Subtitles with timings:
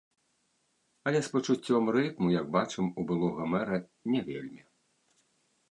[1.11, 3.77] Але з пачуццём рытму, як бачым, у былога мэра
[4.15, 4.61] не вельмі.